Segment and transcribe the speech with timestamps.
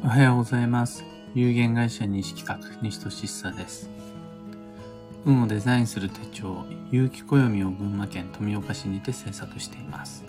[0.00, 1.04] おはようございます。
[1.34, 3.90] 有限会社西企画、西俊久です。
[5.24, 10.24] 運をデザインする手帳、有機暦を群馬県富岡市にて制作しています。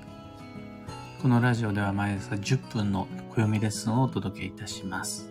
[1.21, 5.29] このラジオでは毎朝10分の暦レッスンをお届けいたします。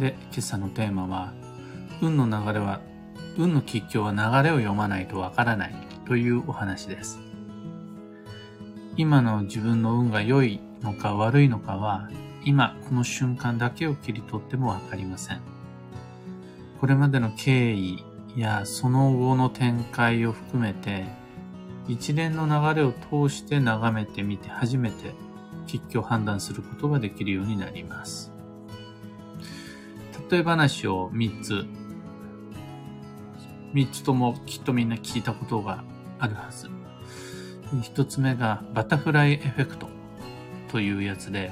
[0.00, 1.32] で、今朝のテーマは、
[2.02, 2.80] 運の流れは、
[3.38, 4.18] 運の吉凶は流
[4.48, 5.74] れを読まないとわからない
[6.06, 7.20] というお話です。
[8.96, 12.08] 今の自分の運が良いのか悪いのかは、
[12.46, 15.40] 今この瞬間だけを切り取ってもわかりません。
[16.80, 18.04] これまでの経緯
[18.36, 21.06] やその後の展開を含めて、
[21.88, 25.12] 一連の流れを通して眺めてみて初めて
[25.66, 28.30] 吉居を判断することができるようになります。
[30.30, 31.66] 例え話を3つ。
[33.74, 35.82] 3つともきっとみんな聞いたことが
[36.20, 36.70] あるはず。
[37.72, 39.88] 1つ目がバタフライエフェクト
[40.68, 41.50] というやつで、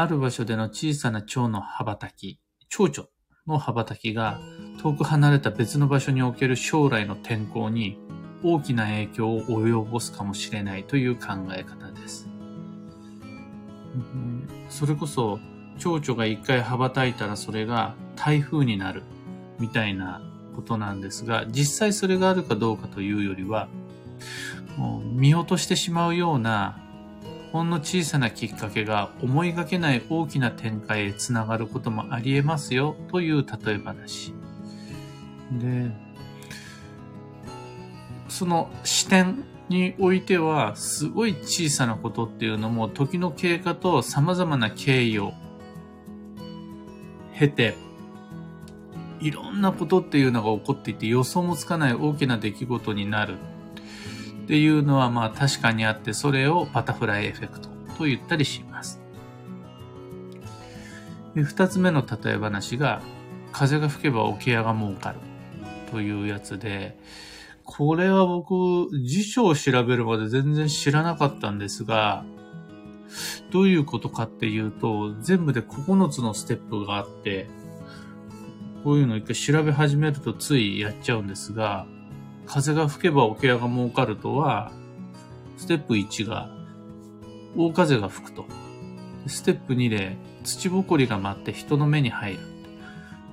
[0.00, 3.08] ある場所での小さな蝶の羽ばたき、蝶々
[3.48, 4.38] の羽ばたきが
[4.80, 7.98] 遠く離れた別の場所における将来の天候に
[8.44, 12.28] 大きな影響を及ぼすかもしれないという考え方です。
[14.70, 15.40] それこそ
[15.80, 19.02] 蝶々が一回羽ばたいたらそれが台風になる
[19.58, 20.22] みたいな
[20.54, 23.66] ことなんですが、実際それがあるかどうかというよりは、
[24.76, 26.84] もう見落としてしまうような
[27.52, 34.34] ほんの小さなきっかけが思いがけない大きな展開へつながることもあり得ますよという例え話。
[35.52, 35.90] で、
[38.28, 45.32] その視点においてはすごい小さなことっていうのも時の経過と様々な経緯を
[47.38, 47.76] 経て
[49.20, 53.36] いろんなことっていうのが起こっていて予想もつかない大きな出来事になる
[54.48, 57.68] っていうのはまあ確かにあって、それをバタフライエフェクト
[57.98, 58.98] と言ったりします。
[61.34, 63.02] で二つ目の例え話が、
[63.52, 65.18] 風が吹けば桶屋が儲かる
[65.90, 66.98] というやつで、
[67.62, 72.24] これは僕、辞書を調べるまで全然知らなかったんですが、
[73.50, 77.50] どういうことかっていうと、全部で9つのステップがあって、
[78.82, 81.86] こういうのを一回調べ始めるとついやっちゃうんですが、
[82.48, 84.72] 風が吹けば桶屋が儲かるとは、
[85.58, 86.50] ステップ1が、
[87.56, 88.46] 大風が吹くと。
[89.26, 92.38] ステップ2で、土ぼこりが舞って人の目に入る。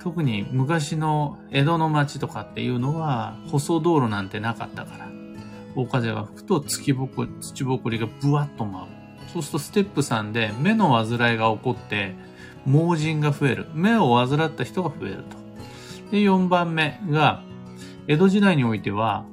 [0.04, 5.10] 特に昔の江戸の町とかっていうのは、舗装道路なんてなかったから。
[5.76, 8.88] 大風が吹くと土ぼこ、土ぼこりがブワッと舞う。
[9.32, 12.16] そうするとステップ3で目の煩いが起こって、
[12.66, 13.68] 盲人が増える。
[13.74, 15.38] 目を患った人が増えると。
[16.12, 17.44] で、4番目が、
[18.08, 19.26] 江戸時代においては、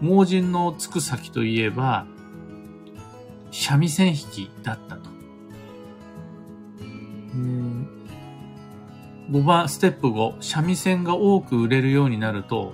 [0.00, 2.06] 盲人のつく先といえば、
[3.52, 5.10] 三味線弾きだったと。
[9.30, 12.72] 5番、ステップ5、三味線が多く売れるようになると、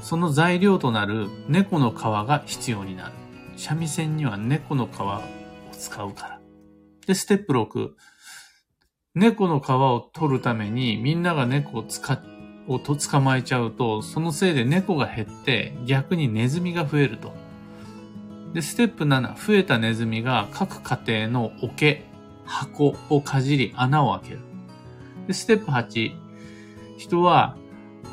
[0.00, 3.12] その材料となる猫の皮が必要になる。
[3.56, 5.20] 三味線には猫の皮を
[5.72, 6.40] 使うから。
[7.06, 7.90] で、ステップ6、
[9.14, 12.35] 猫の皮を取るためにみんなが猫を使って
[12.68, 17.32] をと捕まえちゃうと、そのせいで猫が減って逆にネズミが増えると。
[18.52, 22.04] で、ステップ7、増えたネズミが各家庭の桶、
[22.44, 24.40] 箱をかじり穴を開ける。
[25.26, 26.12] で、ステップ8、
[26.98, 27.56] 人は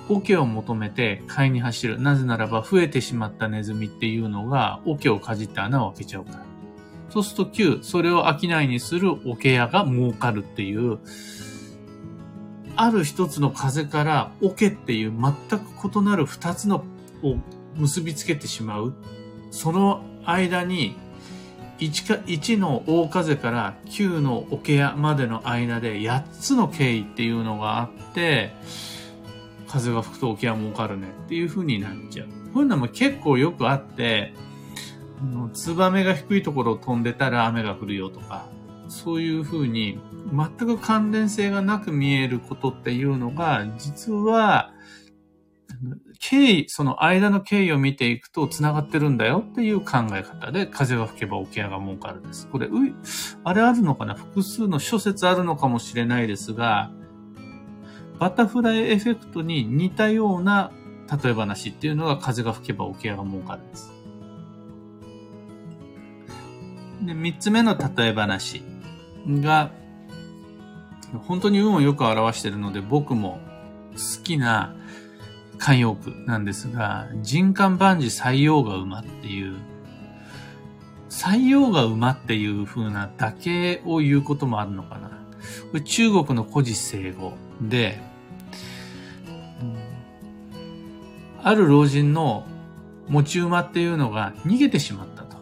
[0.10, 2.02] 桶を求めて買いに走る。
[2.02, 6.46] なぜならば増えてしまったネズミっていうのが桶をかじって穴を開けちゃうから。
[7.10, 11.00] そうすると9、それを商いにする桶屋が儲かるっていう、
[12.76, 16.84] ある一つの風からオケっていう全く異なる二つの
[17.22, 17.38] を
[17.76, 18.94] 結びつけてしまう。
[19.52, 20.96] その間に
[21.80, 28.54] 1か、1の大風から9の桶屋までの間で8つの経緯っていうのがあって、
[29.68, 32.28] 風が吹くと桶屋儲かるねっていう風になっちゃう。
[32.54, 34.34] こういうのも結構よくあって、
[35.54, 38.46] ツバメが低いところを飛んでたら雨が降るよとか、
[38.94, 40.00] そういう風に
[40.32, 44.72] 全く関連性がなく見えることっていうのが、実は、
[46.20, 52.48] 経緯、その間の経緯を見ていくと繋がってるんだよっていう考え方で、風が吹けば桶屋が儲かるです。
[52.48, 52.72] これ、う
[53.44, 54.14] あれあるのかな？
[54.14, 56.92] 複数の諸説あるのかもしれないですが、
[58.20, 60.72] バタフライエフェクトに似たような
[61.24, 63.92] 例え話っていうのが風が吹けば桶屋が儲かるです。
[67.02, 68.64] で、三つ目の例え話
[69.28, 69.72] が、
[71.28, 73.40] 本当に運をよく表しているので僕も
[73.92, 74.76] 好きな
[75.60, 79.56] 慣用句なんですが、人間万事採用が馬っていう、
[81.10, 85.10] 採用が馬っていう風なだけを言うこともあるのかな。
[85.10, 85.16] こ
[85.74, 88.02] れ中国の古事成語で、
[91.44, 92.46] ある老人の
[93.08, 95.38] 持ち馬っていうのが逃げてしまったと。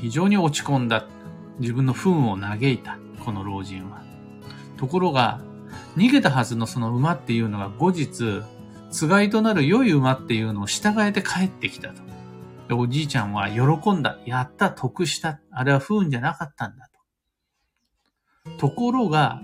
[0.00, 1.06] 非常に落ち込んだ。
[1.62, 4.02] 自分の糞を嘆いた、この老人は。
[4.76, 5.40] ところが、
[5.96, 8.42] 逃げたはずのその馬っていうのが後日、
[8.90, 12.02] つがいとなる良い馬っていうのを従えて帰ってきたと。
[12.68, 14.18] でおじいちゃんは喜んだ。
[14.26, 15.40] やった、得した。
[15.50, 16.90] あれは不運じゃなかったんだ
[18.44, 18.58] と。
[18.58, 19.40] ところが、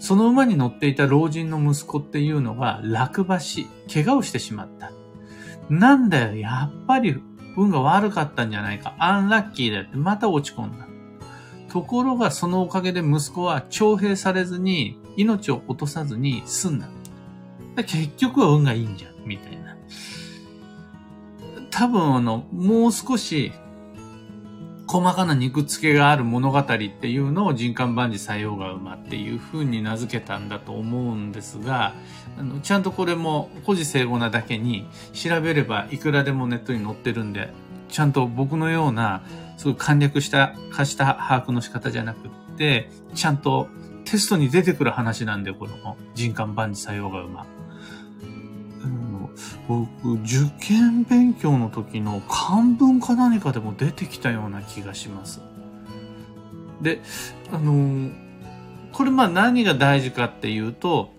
[0.00, 4.92] その馬に乗っていた老人の息子っていうのが落馬し、怪我をしてしまった。
[5.68, 7.22] なんだよ、やっぱり
[7.56, 8.94] 運が悪かったんじゃないか。
[8.98, 10.89] アンラッキーだってまた落ち込んだ。
[11.70, 16.88] ところがそのおかげで息子は徴兵されずに命を落とさずに済んだ。
[17.76, 19.76] 結局は運がいいんじゃん、みたいな。
[21.70, 23.52] 多分あの、もう少し
[24.88, 31.94] 細かな肉付けがある物語っていうのを人間万事採用が馬っていう風に名付けたんだと思うんですが、
[32.36, 37.52] あのちゃんとこれも古事成語なだけに調べればいくらでもネットに載ってるんで、
[37.88, 39.22] ちゃんと僕のような
[39.60, 43.68] すごい簡略した、化した把握の仕方じゃなくって、ちゃんと
[44.06, 47.44] テストに出てくる話なんで、この人間万事採用が馬。
[49.68, 55.42] 僕、受験勉強の時の漢文か何かでも出てきたような気がします。
[56.80, 57.02] で、
[57.52, 58.12] あのー、
[58.94, 61.12] これまあ何が大事かっていうと、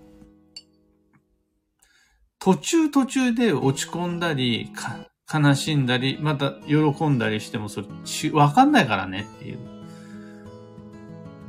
[2.39, 4.71] 途中途中で落ち込んだり、
[5.31, 7.87] 悲しんだり、また喜んだりしてもそれ、
[8.31, 9.59] わかんないからねっていう。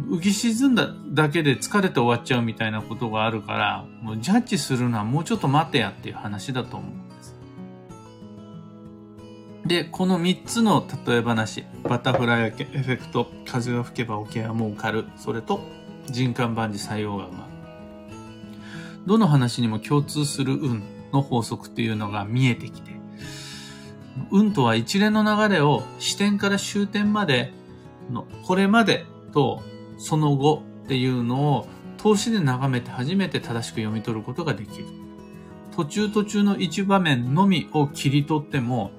[0.09, 7.35] 浮き沈んだだけで疲れて終わっちゃうみたいなことがあるから、もうジャッジするのはもうちょっと待てやっていう話だと思うんです。
[9.67, 15.61] で、この3つの例え話、バタフライエフェクト、風が吹けば桶は儲かる、それと
[16.09, 17.49] 人間万事採用がうま
[19.07, 20.83] どの話にも共通する運
[21.13, 22.93] の法則っていうのが見えてきて、
[24.31, 27.53] 運とは一連の流れを視点から終点まで
[28.11, 29.63] の、これまでと
[29.99, 31.67] その後っていうのを
[31.97, 34.87] 投資で眺めて初めて正しく読み取ることができる。
[35.75, 38.91] 途中途中の一場面のみを切り取っても、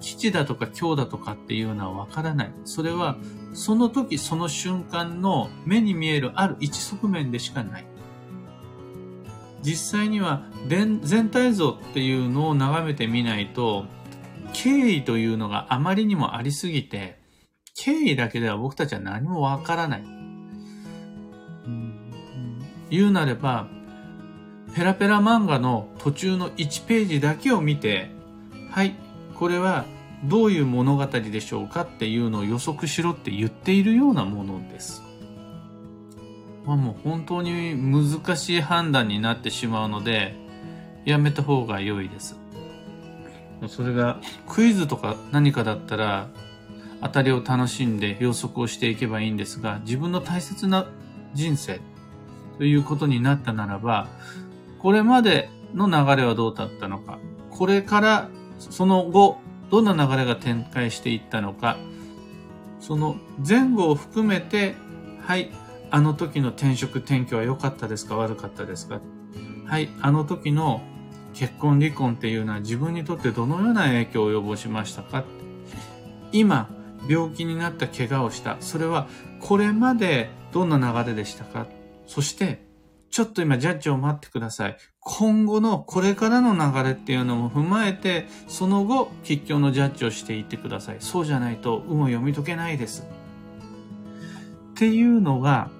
[0.00, 2.52] 基地だとか強だとかっていうのはわからない。
[2.64, 3.16] それは
[3.52, 7.86] その時その瞬間の目に見えるある一側面でしかない。
[9.62, 11.00] 実際には全
[11.30, 13.86] 体像っていうのを眺めてみないと、
[14.54, 17.18] 経緯というのがあまりにもありすぎて、
[17.76, 20.04] 経緯だけでは僕たちは何もわからない。
[22.88, 23.68] 言うなれば、
[24.74, 28.10] ペラペラ漫画の途中の1ページだけを見て、
[28.70, 28.94] はい、
[29.34, 29.84] これは
[30.24, 35.02] どういう物語でしょうかっていうのを予測しろって言っているようなものです。
[36.64, 40.34] まあ、もう本当に難しい判断になってしまうので、
[41.04, 42.43] やめた方が良いです。
[43.68, 46.28] それがクイズとか何かだったら
[47.00, 50.86] 当たりを楽しんで予測をしていけばいいんですが、自分の大切な
[51.34, 51.80] 人生
[52.58, 54.08] ということになったならば、
[54.78, 57.18] これまでの流れはどうだったのか、
[57.50, 58.28] これから
[58.58, 59.38] その後、
[59.70, 61.76] どんな流れが展開していったのか、
[62.80, 63.16] その
[63.46, 64.74] 前後を含めて、
[65.20, 65.50] はい、
[65.90, 69.00] あの時の転職転居は良かったですか悪かったですか。
[69.66, 70.82] はい、あの時の
[71.34, 75.24] 結婚離婚っていうのは自分にとってどのような影響を及ぼしましたか？
[76.32, 76.68] 今、
[77.08, 78.56] 病気になった怪我をした。
[78.60, 79.08] それは
[79.40, 81.66] これまでどんな流れでしたか？
[82.06, 82.64] そして、
[83.10, 84.76] ちょっと今ジャッジを待ってください。
[85.00, 90.96] 今後のこれからの流れっていうのも踏まえて、その後、吉祥のジャッジをしていってください。
[91.00, 93.06] そうじゃないと、運を読み解けないです。
[94.70, 95.70] っていうのが、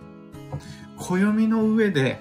[0.96, 2.20] 暦の上で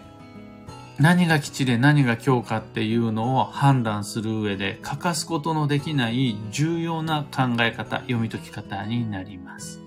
[0.99, 9.79] 何が基地で何が強化っていうのを判断する上で欠かすことのできない重要な考え方、読み解き方になります。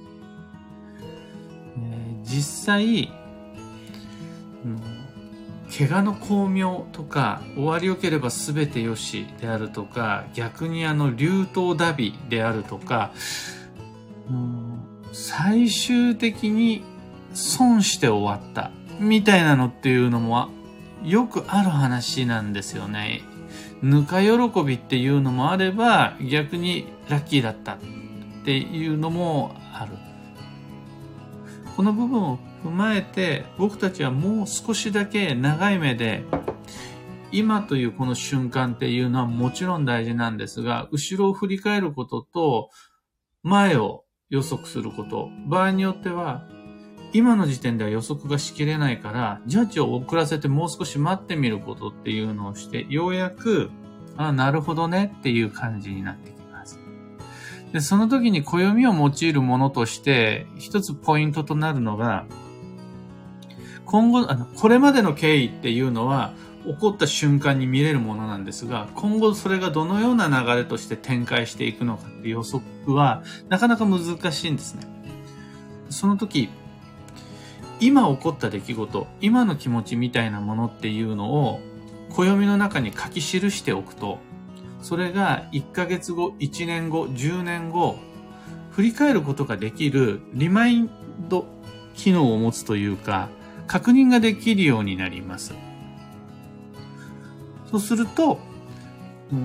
[1.78, 3.12] えー、実際、
[5.76, 13.12] 怪我の巧妙とか終わりよければ全てよしであるとか逆にあの流頭ダビであるとか、
[14.30, 16.82] う、最終的に
[17.34, 20.48] 損して終わったみたいなのっていうのも
[21.04, 23.22] よくある話なんですよね。
[23.82, 27.78] ぬか喜びっていうのもあれば、逆にラッキーだったっ
[28.44, 29.92] ていうのもある。
[31.76, 36.24] この部分を踏まえて、僕たちはもう少しだけ長い目で、
[37.32, 42.70] 今というこの瞬間っていうのはもちろん大事なんですが、後ろを振り返ることと、
[43.42, 45.28] 前を予測すること。
[45.46, 46.48] 場合によっては、
[47.16, 53.70] 今の時点では予測がしきれないから、ジャッジを遅らせてもう少し待ってみることっていうのをして、ようやく、
[54.18, 56.78] あ、なるほどねっていう感じになってきます。
[57.72, 62.26] で、その時に暦を用いるものとして、一つポイントとなるのが、
[63.86, 66.34] 今後、あの、これまでの経緯っていうのは、
[66.66, 74.00] 起こった瞬間に見れるものなんですが、今後それがどのような流れとして展開していくのかって予測は、なかなか難
[74.32, 74.82] しいんですね。
[75.88, 76.50] その時、
[77.80, 81.60] 今起こった出来事、今の気持ちみたいなものっていうのを、
[82.10, 84.18] 暦の中に書き記しておくと、
[84.80, 87.96] それが1ヶ月後、1年後、10年後、
[88.70, 90.90] 振り返ることができるリマイン
[91.28, 91.46] ド
[91.94, 93.28] 機能を持つというか、
[93.66, 95.54] 確認ができるようになります。
[97.70, 98.38] そうすると、
[99.30, 99.40] も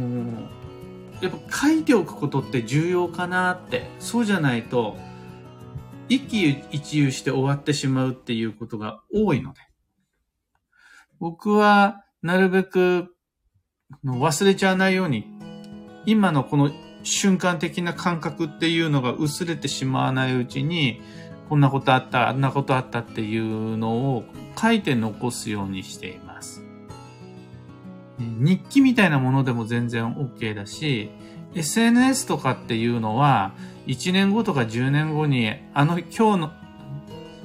[1.22, 4.98] う、やっぱ書いておくことって重要かなって、そうじゃないと、
[6.12, 9.62] 一喜一憂して終わってしまうっていうことが多いので。
[11.22, 13.16] 僕は、なるべく、
[14.04, 15.26] 忘れちゃわないように、
[16.06, 16.70] 今のこの
[17.04, 21.00] 瞬間的な感覚っていうのが薄れてしまわないうちに、
[21.48, 24.26] こんなことあった、あんなことあったっていうのを
[24.62, 26.62] 書いて残すようにしています。
[28.20, 31.10] 日記みたいなものでも全然 OK だし、
[31.56, 33.54] SNS とかっていうのは、
[33.88, 36.52] 1年後とか10年後に、あの今日の、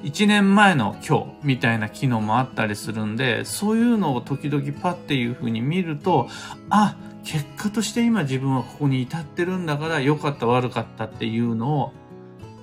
[0.02, 6.28] 1年前の今日みたいな機能もあったりするんで、そういうのを時々パッていう風に見ると、
[6.70, 11.92] あ、結果として今自分はここに至ってるんだから良かった悪かったっていうのを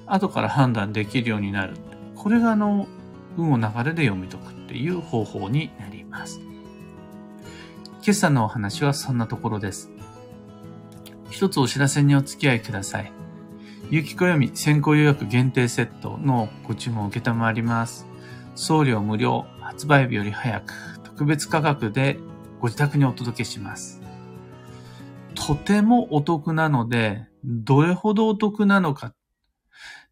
[0.06, 1.74] 後から判断できるようになる。
[2.16, 2.88] これがあの、
[3.38, 6.40] 運を流れで読み解くっていう方法になります。
[8.06, 9.90] 今朝のお話はそんなところです。
[11.30, 13.23] 一つお知らせにお付き合いください。
[13.90, 18.08] ゆきこよみ先行予約限定セットのご注文を受けたまわります。
[18.56, 20.74] 送料無料、発売日より早く、
[21.04, 22.18] 特別価格で
[22.60, 24.02] ご自宅にお届けします。
[25.36, 29.14] とてもお得なので、どれほどお得なのか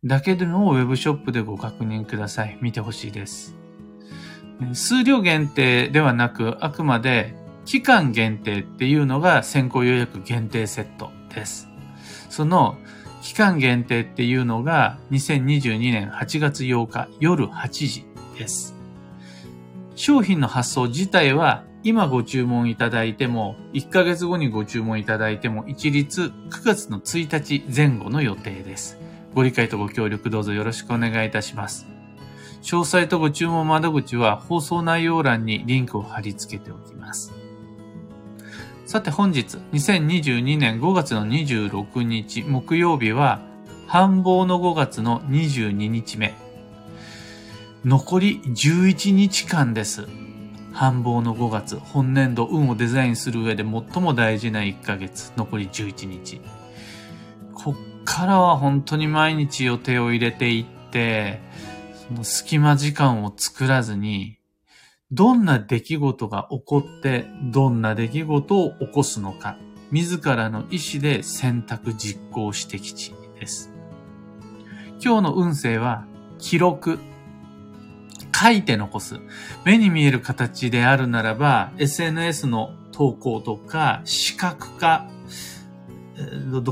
[0.03, 2.57] だけでもウェブショップでご確認ください。
[2.61, 3.55] 見てほしいです。
[4.73, 7.35] 数量限定ではなく、あくまで
[7.65, 11.67] 期間限定っていうのが先行予約限定セットです。
[12.29, 12.77] その
[13.21, 18.05] 期間限定っていうのが2022年8月8日夜8時
[18.37, 18.75] です。
[19.95, 28.97] 商品の発送自体は今ご注文いただいても1ヶ月後にご注文いただいても一律9月の1日前後の予定です。
[29.33, 31.87] ご理解とご協力どうぞよろしくお願いいたします。
[32.61, 37.40] 詳細とご注文窓口は放送内容欄にリンクを貼り付けておきます。
[38.85, 43.39] さて本日、2022年5月の26日木曜日は、
[43.87, 46.33] 繁忙の5月の22日目。
[47.85, 50.07] 残り11日間です。
[50.73, 56.41] 繁忙の5月、本年度運をデザインする上で最も大事な1ヶ月、残り11日。
[57.53, 61.39] こっからは本当に毎日予定を入れていって、
[62.07, 64.37] その隙間時間を作らずに、
[65.13, 69.57] どんな出来事が起こって、どんな出来事を起こすのか、
[69.91, 73.73] 自らの意思で選択実行してきちです。
[75.03, 76.05] 今日の運勢は、
[76.39, 76.99] 記録。
[78.33, 79.19] 書いて残す。
[79.65, 85.09] 目に見える形であるならば、SNS の投稿とか、視覚化、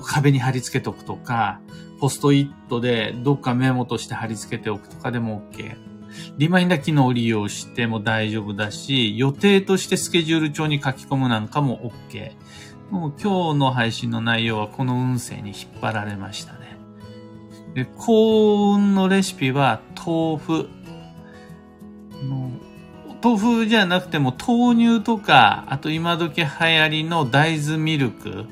[0.08, 1.60] 壁に貼り付けておくとか、
[2.00, 5.88] ポストイットでどっかメモとして貼り付けておくとかでも OK。
[6.38, 12.32] リマインダー機能を利用しても大丈夫だし、予定としてスケジュール帳に書き込むなんかも OK。
[12.92, 16.78] もう今日の配信の内容はこの運勢に引っ張られましたね。
[17.76, 20.70] で幸運のレシピは豆腐。
[23.22, 28.46] 豆腐じゃなくても豆乳とか、あと今時流行りの大豆ミルク、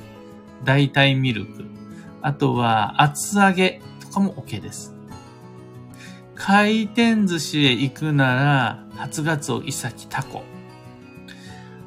[0.66, 1.66] 代替ミルク、
[2.22, 4.97] あとは厚揚げとかも OK です。
[6.38, 10.44] 回転寿司へ行くなら、初ガツオ、イサキ、タコ。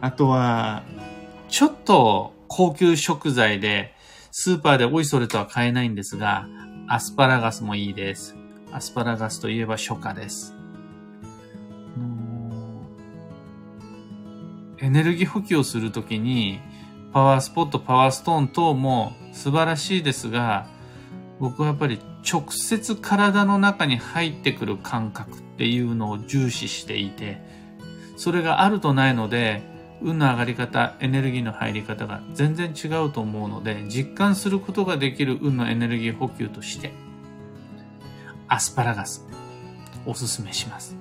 [0.01, 0.83] あとは、
[1.49, 3.95] ちょっと高級食材で、
[4.33, 6.49] スーパーでおいそれとは買えないんですが、
[6.89, 8.35] アスパラガスもいいです。
[8.73, 10.55] アスパラガスといえば初夏です。
[14.81, 16.61] エネルギー補給をするときに、
[17.13, 20.67] パワースポット、パワーストーン等も素晴らしいですが、
[21.39, 27.41] 僕はやっぱり直接体の中に入ってくる感覚っていうのを重視していて、
[28.17, 29.63] それがあるとないので、
[30.03, 36.93] 運の上がり方、エネルギーの入り方が全然違うと思うので、実感することができる運のエネルギー補給として、
[38.49, 39.27] アスパラガス。
[40.07, 40.97] おすすめします。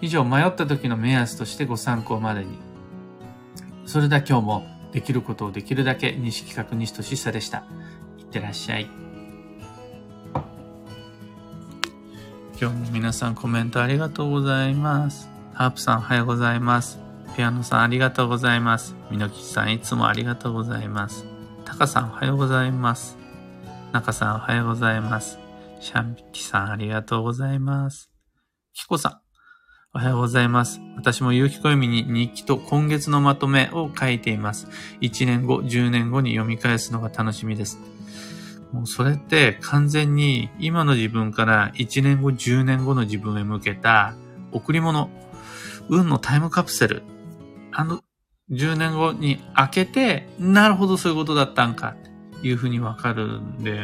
[0.00, 2.58] 以上、迷った時の目安としてご参考までに。
[3.86, 7.64] それでは今日もできることをできるだけ西企画西俊久でした。
[8.18, 9.03] いってらっしゃい。
[12.60, 15.28] 今日も皆さんコメントありがとうございます。
[15.54, 17.00] ハープさんおはようございます。
[17.36, 18.94] ピアノさんありがとうございます。
[19.10, 21.26] みのきさんいつもありがとうございます。
[21.64, 23.18] タカさんおはようございます。
[23.92, 25.40] 中さんおはようございます。
[25.80, 28.08] シャンピさんありがとうございます。
[28.72, 29.20] キコさん
[29.92, 30.80] おはようございます。
[30.96, 34.68] 私も有機暦に日記と今月のまとめを書いています。
[35.00, 37.78] 1年後、10年後に読み返すのが楽しみです。
[38.74, 44.16] もうそれって完全に今の自分から1年後、10年後の自分へ向けた
[44.50, 45.10] 贈り物、
[45.88, 47.04] 運のタイムカプセル
[47.70, 48.00] あの、
[48.50, 51.94] 10年後に開けて、なるほどそういうことだったんか、
[52.38, 53.80] っていうふうにわかるんで、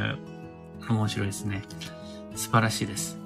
[0.88, 1.62] 面白いですね。
[2.34, 3.16] 素晴らしいです。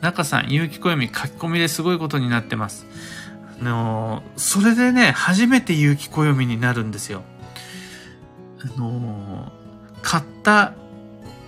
[0.00, 2.86] 中さん、有機暦書き込みですごいことになってます。
[3.60, 7.22] あのそれでね、初めて有機暦になるんですよ。
[8.62, 9.52] あの
[10.00, 10.72] 買った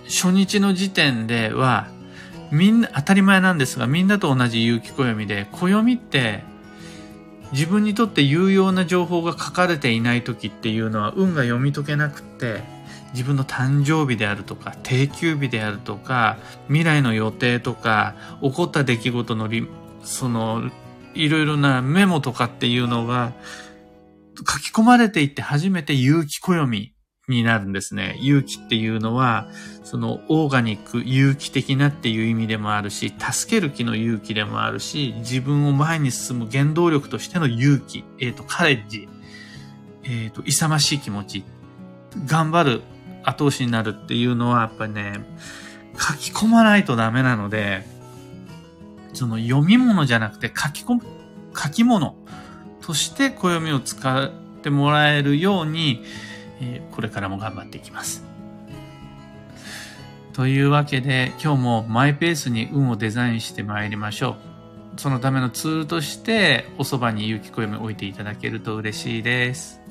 [0.07, 1.87] 初日の時点では、
[2.51, 6.43] みんな、当たり前なんですが、みんなと同じ有機暦で、暦って
[7.51, 12.61] 自分にとって有用な情報が書かれていない時っていうのは運が読み解けなくって
[13.13, 16.37] 自分の誕生日であるとか定休日であるとか
[16.67, 19.67] 未来の予定とか起こった出来事のり
[20.03, 20.69] その
[21.13, 23.31] いろいろなメモとかっていうのが
[24.37, 26.93] 書き込まれていって初めて有機暦
[27.27, 28.17] になるんですね。
[28.21, 29.49] 勇気っていうのは、
[29.83, 39.09] そのオーガニック、有機的なっていう意味でもあるし、助ける気の勇気でもあるし、自分を前に進む原動力としての勇気、えっ、ー、と、カレッジ、
[40.03, 41.43] えっ、ー、と、勇ましい気持ち、
[42.25, 42.81] 頑張る
[43.23, 45.19] 後押しになるっていうのは、やっぱりね、
[45.99, 47.85] 書き込まないとダメなので、
[49.13, 51.01] その読み物じゃなくて書き込む、
[51.53, 52.15] 書き物
[52.79, 56.03] として暦を使ってもらえるように、
[56.61, 58.23] えこれからも頑張っていきます。
[60.33, 64.35] というわけで今日もマイペースに運をデザインしてまいりましょ
[64.95, 64.99] う。
[64.99, 69.81] そのためのツールとしておそばに有機暦を置いていただけると嬉しいです。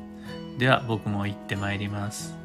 [0.58, 2.35] では僕も行ってまいります。